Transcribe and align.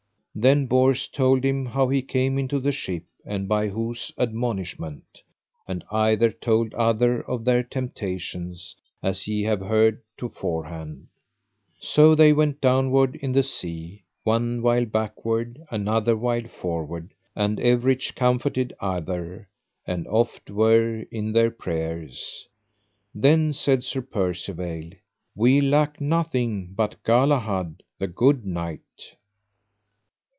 Then 0.33 0.65
Bors 0.65 1.09
told 1.09 1.43
him 1.43 1.65
how 1.65 1.89
he 1.89 2.01
came 2.01 2.37
into 2.39 2.61
the 2.61 2.71
ship, 2.71 3.03
and 3.25 3.49
by 3.49 3.67
whose 3.67 4.13
admonishment; 4.17 5.21
and 5.67 5.83
either 5.91 6.31
told 6.31 6.73
other 6.73 7.19
of 7.23 7.43
their 7.43 7.63
temptations, 7.63 8.73
as 9.03 9.27
ye 9.27 9.43
have 9.43 9.59
heard 9.59 10.01
to 10.15 10.29
forehand. 10.29 11.07
So 11.81 12.11
went 12.33 12.61
they 12.61 12.65
downward 12.65 13.17
in 13.17 13.33
the 13.33 13.43
sea, 13.43 14.05
one 14.23 14.61
while 14.61 14.85
backward, 14.85 15.59
another 15.69 16.15
while 16.15 16.47
forward, 16.47 17.13
and 17.35 17.59
everych 17.59 18.15
comforted 18.15 18.71
other, 18.79 19.49
and 19.85 20.07
oft 20.07 20.49
were 20.49 21.01
in 21.11 21.33
their 21.33 21.51
prayers. 21.51 22.47
Then 23.13 23.51
said 23.51 23.83
Sir 23.83 24.01
Percivale: 24.01 24.93
We 25.35 25.59
lack 25.59 25.99
nothing 25.99 26.71
but 26.73 27.03
Galahad, 27.03 27.83
the 27.99 28.07
good 28.07 28.45
knight. 28.45 28.79